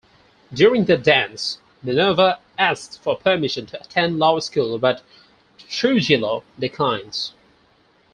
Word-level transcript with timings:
During 0.51 0.85
their 0.85 0.97
dance, 0.97 1.59
Minerva 1.83 2.39
asks 2.57 2.97
for 2.97 3.15
permission 3.15 3.67
to 3.67 3.79
attend 3.79 4.17
law 4.17 4.39
school, 4.39 4.79
but 4.79 5.03
Trujillo 5.69 6.43
declines. 6.57 7.33